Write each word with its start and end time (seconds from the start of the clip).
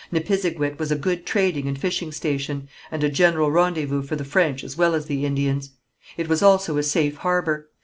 Nipisiguit 0.11 0.79
was 0.79 0.91
a 0.91 0.95
good 0.95 1.27
trading 1.27 1.67
and 1.67 1.77
fishing 1.77 2.11
station, 2.11 2.67
and 2.89 3.03
a 3.03 3.07
general 3.09 3.51
rendezvous 3.51 4.01
for 4.01 4.15
the 4.15 4.25
French 4.25 4.63
as 4.63 4.75
well 4.75 4.95
as 4.95 5.05
the 5.05 5.27
Indians; 5.27 5.73
it 6.17 6.27
was 6.27 6.41
also 6.41 6.79
a 6.79 6.81
safe 6.81 7.17
harbour. 7.17 7.69